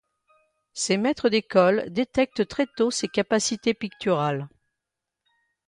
[0.73, 4.47] Ses maître d'écoles détectent très tôt ses capacités picturales.